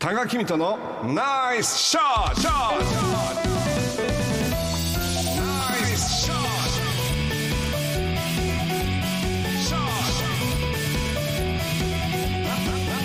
[0.00, 3.44] 多賀君とのナイスショットョット
[5.36, 6.40] ナイスショット
[9.60, 10.24] ショット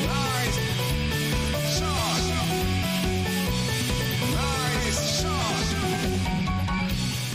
[0.08, 0.55] ナイス
[1.76, 2.39] ショット
[4.34, 4.39] ナ
[4.88, 5.32] イスショッ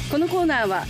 [0.09, 0.87] トこのコーナーは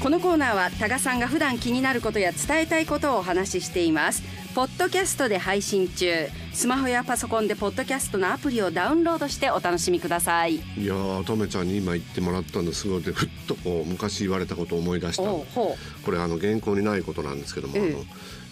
[0.00, 4.22] このコーナーは多賀さんが普段気になることや伝えたいことをお話ししています。
[4.54, 6.28] ポッドキャストで配信中。
[6.52, 10.54] スマホやパソコンでポッドキャストのアプリをダウンロードしてお楽しみください。
[10.54, 15.24] いやーとめちゃんに今言ってもらったんですごいでふっとこう昔言われたことを思い出した。
[15.24, 15.76] こ
[16.12, 17.90] れあの原稿にないことなんですけども、ええ。
[17.90, 18.04] あの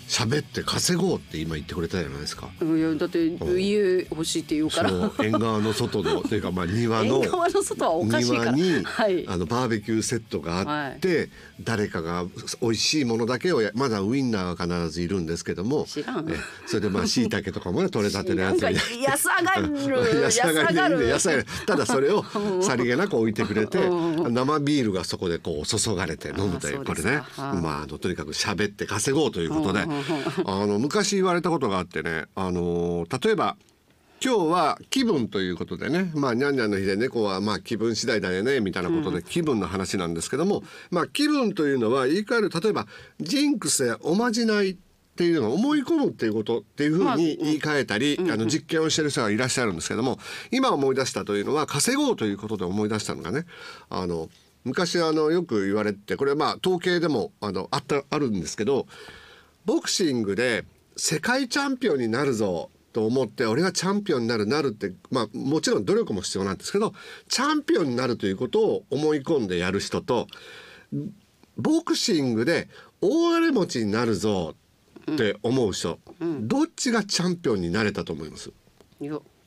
[0.08, 2.48] 喋って稼ごうって今言ってくれたじゃないですか。
[2.60, 4.90] ういやだって家欲しいって言うから。
[5.18, 9.26] 縁側の外のというかまあ庭の縁側の外はおかしい庭に、はい。
[9.26, 11.28] あのバーベキューセットがあって、
[11.60, 12.24] 誰かが
[12.60, 16.30] 美味しいものだけをやまだウインナーが必ずいるんですけども知らん。
[16.30, 16.34] え
[16.66, 20.22] それでまあ 椎茸とかもね取れたてのやつなんか 安上がる。
[20.22, 22.62] 安上がりで安上がりただそれを うん。
[22.62, 24.34] さりげなく置いてくれてうん。
[24.34, 27.22] 生ビールがそこでこう注がれて飲むというこれね。
[27.36, 29.84] まああのとにかく喋って稼ごうということで
[30.44, 33.56] あの昔言われたことがあってねあの例えば
[34.24, 42.86] 今日は気分ということでねまあにゃんにゃんの日で猫はまあ気分次第だよねみたいなことで気分の話なんですけども、まあ気分というのは言い換える例えば
[43.20, 44.76] ジンクスやおまじないっ
[45.16, 50.18] ていうのを思い込むっていうことっていうふうに言い換えたり、あの実験をしてる人がいらっしゃるんですけども
[50.50, 53.46] 今思い出したというのは稼ごうということで思い出したのがね
[53.88, 54.28] あの
[54.64, 58.86] 昔あのよく言われてこれはまあ統計でもあのあったあるんですけど
[59.66, 60.64] ボクシングで
[60.96, 66.94] 世界チャンピオンになるぞと思って俺はチャンピオンになるなるってまあもちろん努力も必要なんですけど
[67.28, 70.28] チャンピオンになるということを思い込んでやる人と
[71.58, 72.68] ボクシングで
[73.02, 74.54] 大金持ちになるぞ
[75.12, 75.98] って思う人、
[76.40, 78.50] どっちがチャンピオンになれたと思います？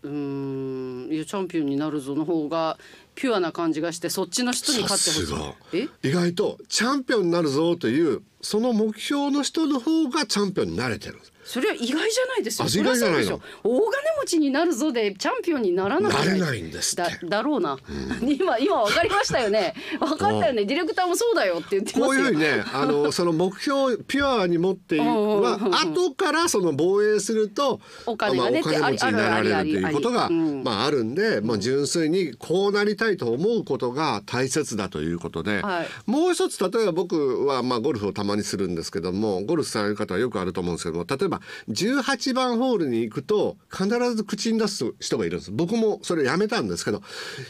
[0.03, 1.13] うーん。
[1.13, 2.77] いやチャンピオンになるぞの方が
[3.15, 5.89] ピュアな感じがしてそっちの人に勝ってほしい。
[6.09, 12.67] 意外とチャンピオンになるぞというその目標の人の方がチャンピオンになれてるんですそれは意外じゃないですよ。
[12.67, 13.41] 意外じゃないの？
[13.63, 17.25] 大金持ちになるぞでチャンピオンにならなくなれないんですって。
[17.25, 17.75] だだろうな、
[18.21, 19.73] 今今わかりましたよね。
[19.99, 20.65] わかったよね。
[20.65, 41.38] ディレクターもそうだよって言ってこういうふうにね、あのその目標をピュアに持っているはうんうんうんうん後からその防衛すると、お金がねまあ、お金持ちになられるということがまああるんで、もう純粋にこうなりたいと思うことが大切だということで、はいもう一つ例えば僕はまあゴルフをたまにするんですけども、ゴルフされる方はよくあると思うんですけども、例えば
[41.69, 45.51] 18番ホールに行くと必ず口に出す人がいるんです。
[45.51, 47.01] 僕もそれやめたんですけど、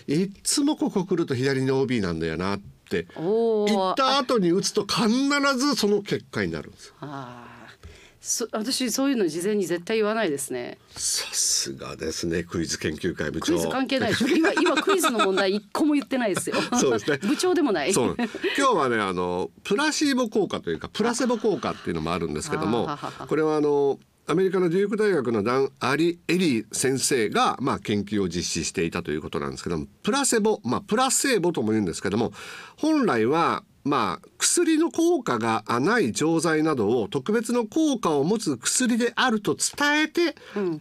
[0.07, 3.07] いっつもここ来ると左に OB なんだよなって。
[3.15, 5.09] 行った後に打つと必
[5.57, 6.93] ずその結果になるんです。
[6.99, 7.78] あー
[8.21, 10.77] そ私そういうの事前に絶対言わないですね。
[10.91, 13.53] さすがですね、クイズ研究会部長。
[13.53, 14.27] クイズ関係ないでしょ。
[14.27, 16.57] 今今クイズの問題一個も言ってないですよ。
[16.79, 17.17] そうですね。
[17.23, 17.93] 部長でもない。
[17.93, 18.15] そう。
[18.57, 22.89] 今日はねあのプラシーボ効果というかプラセボ効果っていうのもあるんですけども
[23.27, 32.31] これはあのアメリカのデューク大学のダン・アリ・エリー先生が、まあ、研究を実施していたということなんですけどもプラセボ、まあ、プラセーボとも言うんですけども
[32.77, 40.35] 本来はまあ、薬の効果がない錠剤などを特別の効果を持つ薬であると伝えて、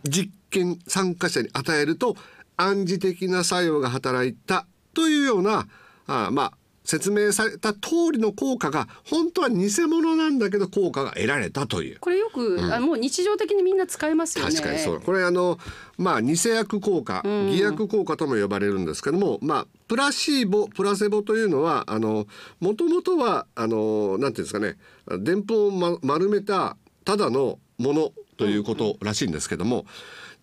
[0.04, 2.16] 実験参加者に与えると
[2.58, 5.66] 暗示的な作用が働いたというような
[6.06, 6.52] あまあ
[6.88, 12.00] 説明された通りの効果が本当は偽物なんだけど効果が得られたという。
[12.00, 14.52] これよく、あもう日常的にみんな使いますよね。
[14.52, 15.00] 確かにそう。
[15.02, 15.58] これあの
[15.98, 22.26] まあ偽薬効果偽薬効果とも呼ばれるんですけども、まあプラシーボプラセボというのはあの
[22.58, 24.78] もともとはあのなんていうんですかね
[25.18, 29.84] でんぷんを、ま、丸めたただのものということらしいんですけども、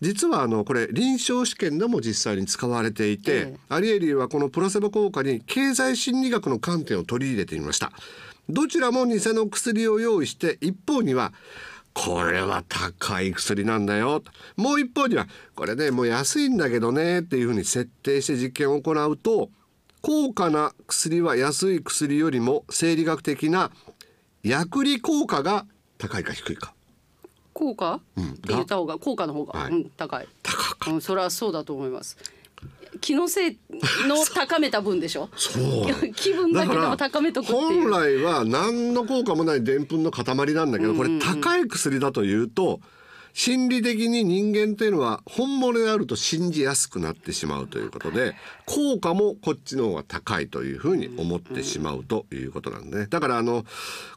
[0.02, 3.58] 実はあのこれ臨床試験でも実際に使われていて、ええ。
[3.70, 7.92] アリエリーはこのプラセボ効果に経済心理学の観点を取り入れてみました。
[8.50, 11.34] どちらも偽の薬を用意して一方には
[11.94, 14.22] これは高い薬なんだよ。
[14.58, 19.50] もう一方にはこれねもう安いんだけどねっていうふうに設定して実験を行うと
[20.02, 23.72] 高価な薬は安い薬よりも生理学的な
[24.44, 25.66] 薬理効果が
[25.98, 26.75] 高いか低いか
[27.56, 29.00] 効果、って言った方が？
[29.00, 29.72] 効果の方が、はい。
[29.72, 32.18] うん、高い、高かうん、それはそうだと思います。
[33.02, 33.58] 気のせい
[34.08, 35.30] の 高めた分でしょ？
[35.38, 35.64] そう。
[36.16, 40.24] 気分だけでも高めとく本来は何の効果もないでんぷんの塊
[40.54, 42.82] なんだけどこれ高い薬だというと
[43.36, 48.34] 心理的に人間というのは本物であると信じやすくなってしまうということで
[48.66, 53.66] 効果もこっちの方が高いというふうに思ってしまうということなんで、ね、だからあの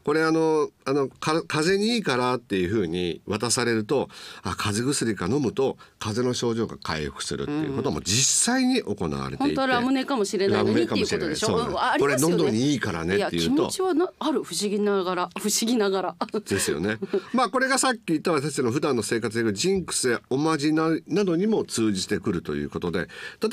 [0.05, 1.41] これあのあの風
[1.73, 4.07] 邪にいいからっていうふうに渡されると
[4.41, 11.57] あ風邪薬か飲むと風邪の症状が回復するっていうことも実際に行われていて、本当はラムネかもしれないのにっていうことでしょ？
[11.57, 11.75] うね。
[11.99, 13.63] これ喉にいいからねっていうと。
[13.63, 16.15] や気持ちはなある不思議ながら不思議ながら。
[16.45, 16.97] ですよね。
[17.33, 22.99] まあこれがさっき言った私たちの普段の生活でジンクスやおまじななどにも通じてくるということで。
[22.99, 23.05] 例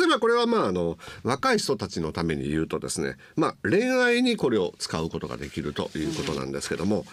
[0.04, 3.16] えばこれはまああの若い人たちのために言うとですね。
[3.34, 7.04] まあ恋愛にこれを使うことができるということなんですけども、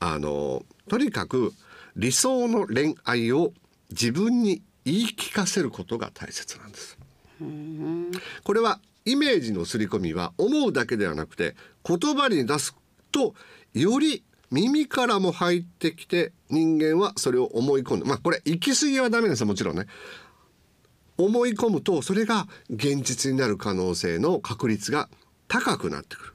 [0.00, 1.54] あのとにかく
[1.96, 3.52] 理想の恋愛を
[3.90, 6.98] 自分に言い聞かせることが大切なんです。
[8.44, 12.76] これはイメージの刷り込みは思うだけではなくて言葉に出す
[13.10, 13.34] と
[13.74, 19.86] より耳からも入ってきて人間はそれを思い込んでまあこれ行き過ぎはダメですもちろんね。
[21.18, 25.08] 思い込むとそれが現実になる可能性の確率が
[25.48, 26.32] 高くなってくる。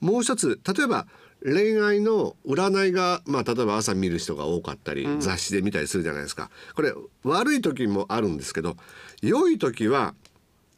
[0.00, 1.06] もう一つ例えば
[1.44, 6.50] 恋愛の占いが、まあ、例えば朝見る人が多かったり、雑誌で見たりするじゃないですか。
[6.74, 6.92] これ
[7.24, 8.76] 悪い時もあるんですけど
[9.22, 10.14] 良い時は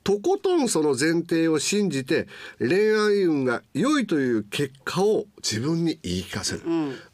[0.05, 2.27] とことんその前提を信じて
[2.59, 6.63] 恋愛運が良いという結果を自分に言い聞かせる、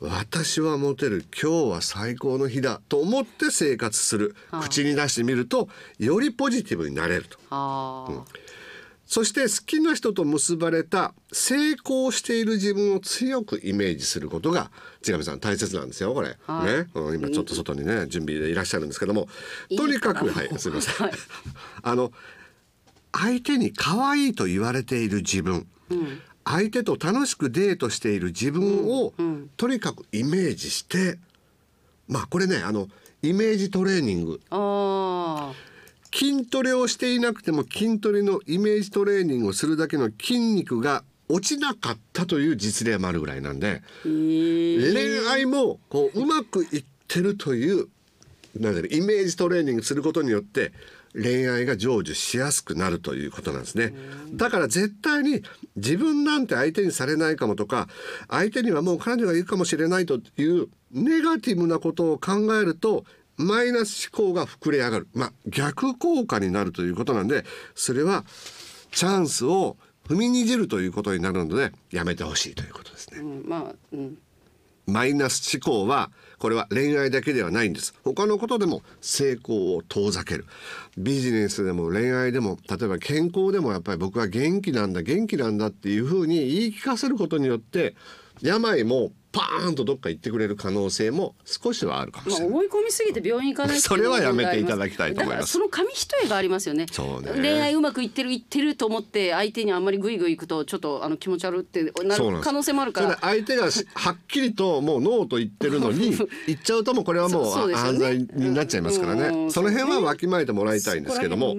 [0.01, 1.25] 私はモテる。
[1.41, 4.35] 今日は最高の日だと思って生活する。
[4.63, 5.69] 口に出してみると
[5.99, 7.39] よりポジティブになれると。
[7.51, 8.07] あ。
[8.09, 8.23] ー
[9.09, 14.71] そして好きな人と結ばれた成功している自分を強くイメージすることが
[15.01, 16.67] 千上さん大切なんですよこれ、はい。
[16.67, 19.27] ね、うん今ちょっと外にね準備でいらっしゃるんですけども。
[19.75, 20.59] とにかくはい。
[20.59, 21.13] すみません、は い
[21.83, 22.13] あの
[23.11, 25.67] 相手に可愛いと言われている自分、
[26.45, 29.15] 相手と楽しくデートしている自分を、
[29.57, 31.19] とにかくイメージして
[32.07, 32.89] まあこれねあの
[33.23, 34.41] イメージトレーニング。
[34.51, 34.57] あ
[36.13, 47.89] 筋トレをしていなくても筋トレのイメージトレーニングをするだけの筋肉が落ちなかったという実例もあるぐらいなんで恋愛もこううまくいってるという
[48.57, 50.73] なんだろうイメージトレーニングすることによって
[51.15, 53.95] 恋愛が成就しやすくなるということなんですね。
[54.33, 55.43] だから絶対に
[55.77, 57.89] 自分なんて相手にされないかもとか
[58.29, 63.05] 相手にはもう彼女がいるかもしれないというネガティブなことを考えると
[63.39, 65.09] マイナス思考が膨れ上がる。
[65.15, 67.45] まあ逆効果になるということなんで
[67.75, 68.25] それは
[68.91, 69.77] チャンスを
[70.09, 73.21] 踏みにじるということになるのでやめてほしいということですね。
[73.21, 74.19] うんまあうん。
[74.87, 77.95] マイナス思考はこれは恋愛だけではないんです。
[78.05, 80.47] 他のことでも成功を遠ざける。
[80.97, 87.95] ビジネスでも恋愛でも例えば健康でもやっぱり僕は元気なんだ元気なんだっていうふうに言い聞かせることによって
[88.41, 92.55] 病もパーンとどっか行ってくれる可能性も少しはあるかもまあ、しれない。
[92.55, 95.53] 思い込みすぎて病院行かないそれはやめていただきたいと思います。
[95.53, 96.87] その紙一重がありますよね。
[96.91, 103.09] そうね恋愛うまくいってるいってると思って相手にあんまりグイグイ行くとちょっとあの気持ち悪ってなる可能性もあるから。
[103.11, 106.17] で相手がしはっきりともうノーと言ってるのに
[106.47, 109.51] 言っちゃうともうこれはもう犯罪になっちゃいますからね、うん。
[109.51, 111.55] その辺はわきまえてもらいたいんですけども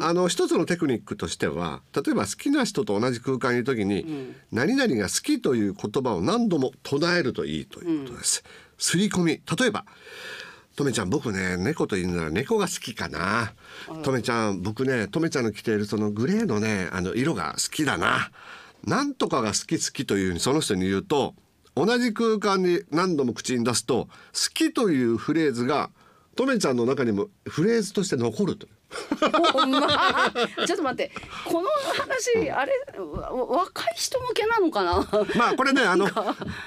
[0.00, 8.42] あの一つのテクニックとしては例えば好きな人と同じ空間にいる時に、何々が好きという言葉を何度も唱えるといいということです。
[8.78, 9.32] 刷り込み。
[9.58, 9.84] 例えば
[10.76, 13.52] とめちゃん僕ね猫というなら猫が好きかな。
[14.02, 18.30] とめちゃん僕ねとめちゃんの着ているそのグレーのねあの色が好きだな。
[18.84, 21.34] なんとかが好き好きというふうにその人に言うと
[21.74, 24.10] 同じ空間に何度も口に出すと好
[24.54, 25.90] きというフレーズが
[26.36, 28.77] とめちゃんの中にもフレーズとして残るという。
[29.52, 29.80] ほんま
[30.66, 31.12] ちょっと待って。
[31.44, 35.06] この話あれわ若い人向けなのかな？
[35.36, 36.08] まあこれねあの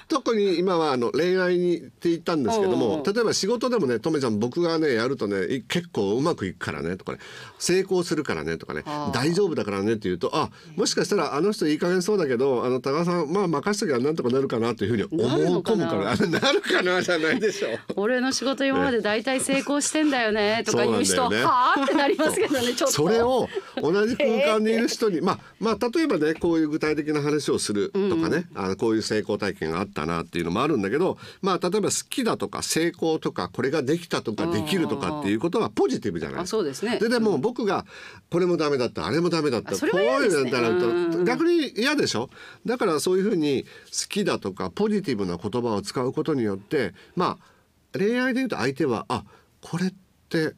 [0.07, 7.19] 特に今はあの恋愛にって言ったんですけども例えば仕事でもねとめちゃん僕がねやるとねい結構うまくいくからねとかね
[7.57, 15.85] 成功するからねとかね大丈夫だからねって言うとあもしかしたらあの人いい加減そうだけどあの高田さんまあ任せときゃなんとかなるかなというふうに思なるうのかな？
[15.91, 17.69] 込むからなるかなじゃないでしょ。
[17.69, 17.79] う。
[17.95, 22.91] 俺の仕事今まで大体成功してんだよねとか言う人はあってなりますけどねちょっと。
[22.91, 23.47] それを
[23.81, 36.99] 同じ空間にいる人にまあまあ例えばねこういう具体的な話をするとかね、あのこういう成功体験があったなっていうのもあるんだけどまあ例えば好きだとか成功とかこれができたとかできるとかっていうことはポジティブじゃないあそうですね。
[36.99, 37.85] ででも僕が
[38.29, 42.29] これもダメだったあれもダメだったこういうのだったうんら逆に嫌でしょ？
[42.65, 43.69] だからそういうふうに好
[44.09, 49.23] きだとかポジティブな言葉を使うことによってまあ恋愛で言うと相手はあ
[49.61, 49.93] これっ
[50.39, 50.55] って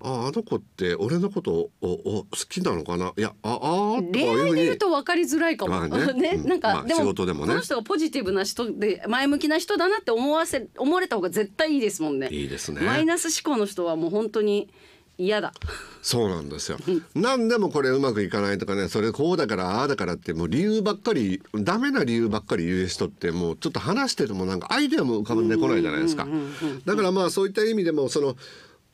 [0.00, 3.12] ああの子って俺のことをおお好きなのかな？
[3.16, 6.48] いやああ恋愛で言うと分かりづらいかも、まあねね うん。
[6.48, 7.48] なんか、まあでも仕事でもね。
[7.48, 12.28] この人がポジティブな人で前向きな人だなって思わせ思われた方が絶対いいですもんね。
[12.30, 12.80] いいですね。
[12.80, 14.68] マイナス思考の人はもう本当に
[15.18, 15.52] 嫌だ。
[16.00, 16.78] そうなんですよ。
[17.14, 26.26] 何でもこれうまくいかないとかねそれこうだからああだからってもう理由ばっかりダメな理由ばっかり言う人ってもうちょっと話しててもなんかアイデアも浮かんでこないじゃないですか。
[26.84, 28.36] だからまあそういった意味でもその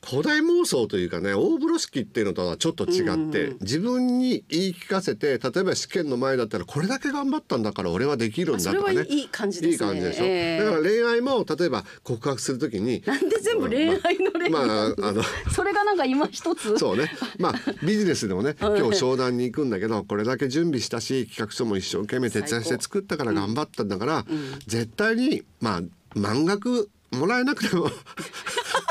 [0.01, 9.01] 古代妄想というかね大風呂敷っていうのとはちょっと違って、自分に言い聞かせて例えば試験の前だったらこれだけ頑張ったんだから俺はできるんだとかね。
[9.01, 9.89] あそれはいい感じですね。
[9.95, 10.63] いい感じでしょ、ええ。
[10.63, 14.63] だから恋愛も例えば告白するときになんで全部恋愛の恋愛、まあ
[15.09, 15.21] あの
[15.53, 16.77] それがなんか今一つ。
[16.77, 17.11] そうね。
[17.37, 17.53] まあ
[17.85, 24.25] ビジネスでもね、今日商談に行くんだけど、これだけ準備したし、企画書も一生懸命徹夜して作ったから頑張ったんだから、
[24.65, 25.81] 絶対にまあ
[26.15, 27.89] 満額もらえなくても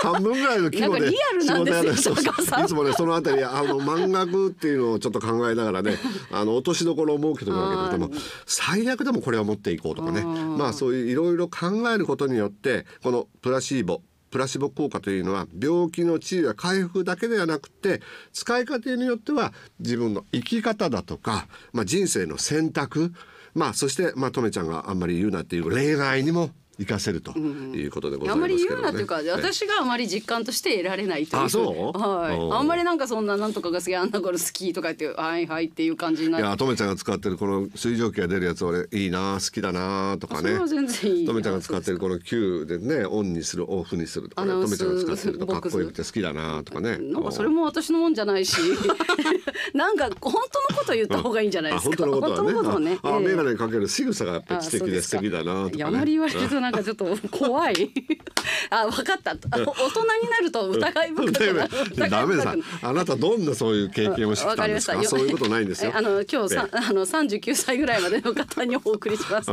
[0.03, 5.97] 半分ぐらいの規模で仕事やるいつもねそのあたりあの満額っていうのをちょっと考えながらね
[6.31, 10.25] あの落としどころを設けておくわけですでも最悪でもこれを持っていこうとかね。
[10.25, 18.01] まあそういういろいろ考えることによってこのプラシーボプラシボ効果というのは病気の治癒や回復だけではなくて
[18.33, 23.13] 使い方によっては自分の生き方だとか、まあ、人生の選択。
[23.55, 28.83] まあそしてまあとめちゃんがあんまり言うなっていう恋愛にも活かせるということでございあんまりますけどね。
[28.83, 29.31] 言うなっていうか、ええ。
[29.31, 31.99] 私があまり実感として得られないというあそう？
[31.99, 32.59] はい。
[32.59, 40.57] あんまりなんかそんななんとかが好きあんなこれ好きとか言ってはいはいっていう感じにないってやとめちゃんが使ってるこの水蒸気が出るやつ俺いいな好きだなとかね。
[40.57, 41.27] そ全然いい。
[41.27, 44.45] とめちゃんが使ってるこの Q でねオンにするオフにするとか。
[44.45, 46.99] ねとめちゃんが使ってるとかっこよくて好きだなとかね。
[46.99, 48.57] なんかそれも私のもんじゃないし。
[49.75, 50.33] なんか本
[50.69, 52.05] 当のこと言った方がいいんじゃないですか。
[52.05, 52.99] あ本当のことはね。
[53.03, 53.27] ああええ。
[53.27, 55.85] 眼鏡かける仕草がやっぱり知的で素敵だなとかね。
[55.85, 57.91] あまり言われるとなんかちょっと怖い。
[58.71, 59.31] あ分かった。
[59.31, 62.11] あ大人になると 疑い深くなる。
[62.11, 62.55] ダメだ。
[62.83, 65.93] あなたどんなそういう経験をしてたんですかよそういうことないんですよ。
[65.95, 69.51] えあの今日さえあの三十九歳ぐらいまでの方にお送りします。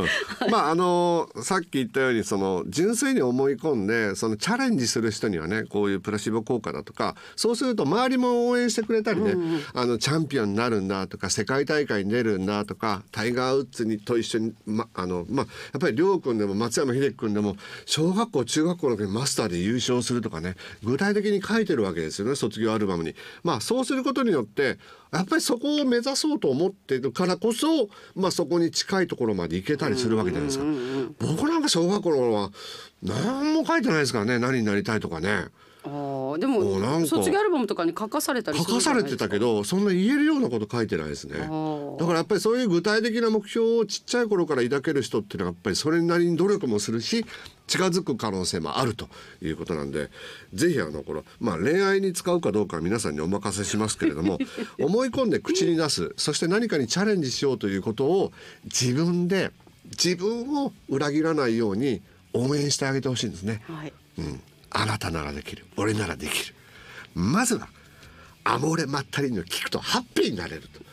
[0.50, 9.34] まああのさっき言ったようにその純粋に思い込んでそのチャレンジする人にはねこういうプラシボ効果だとかそうすると周りも応援してくれたりね、
[9.72, 23.14] あのチャンピオンになるんだとか世界大会に出るんだとかタイガー・ウッズにと一緒に、まあのまあ、やっぱり亮君でも松山英樹君でも小学校中学校の時にマスターで優勝するとかね具体的に書いてるわけですよね卒業アルバムに。
[23.42, 24.78] まあそうすることによって
[25.12, 30.64] やっぱりそこを目指そうと思ってるからこそ、まあ、そこに近いところまで行けたりするわけじゃないですか。
[31.18, 32.50] 僕なんか小学校の頃は
[33.02, 35.46] 何も書いてないですからね何になりたいとかね
[35.86, 36.98] あーでもうなんか。
[37.00, 41.38] も卒業アルバムとかに書かされたり書かされてたけどそんな言えるようなこと書いてないですね。
[41.38, 41.98] だー。
[41.98, 47.24] からやっぱりそういう具体的な目標をちっちゃい頃から抱ける人っていうのはやっぱりそれなりに努力もするし
[47.66, 49.08] 近づく可能性もあると
[49.42, 50.10] いうことなんで
[50.54, 54.38] ぜひあのこの、まあ、恋愛に使うかどうかは皆さんにお任せしますけれども
[54.78, 58.32] 思い込んで口に出すそして何かにチャレンジしようということを
[58.64, 59.52] 自分で
[59.90, 62.02] 自分を裏切らないように
[62.32, 63.62] 応援してあげてほしいんですね。
[63.66, 63.92] はい。
[64.18, 64.40] うん、
[64.78, 65.64] あなたならできる。
[65.78, 66.54] 俺ならできる。
[67.14, 67.66] まずは
[68.44, 70.85] アモーレ・マッタリーニを聞くとハッピーになれると。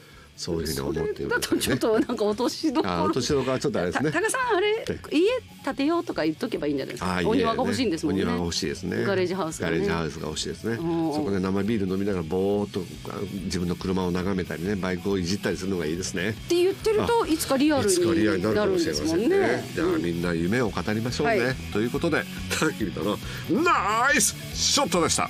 [0.43, 2.93] そういうふうに思っているだとちょっとなんか落としどころ。
[2.93, 4.11] あ落としどころはちょっとあれですね。
[4.11, 5.21] た高さんあれ家
[5.63, 7.21] 建てようとか言っとけばいいんじゃないですか。
[7.25, 8.23] お庭が欲しいんですもんね。
[8.23, 9.05] お庭が欲しいですね。
[9.05, 9.77] ガレージハウスがガね。
[9.77, 10.73] レージハウスが欲しいですね。
[10.73, 10.77] ん。
[10.77, 16.31] そこで生ビール飲みながらぼーっとあ自分の車を眺めたりねバイクをいじったりするのがいいですね。
[16.31, 17.95] って言ってるといつかリアルに
[18.25, 19.69] なるんかもしれまですもんねせんね。
[19.73, 21.55] じゃあみんな夢を語りましょうね、はい。
[21.71, 22.23] ということで
[22.59, 23.17] 高木美斗の
[23.63, 25.29] ナイスショットでした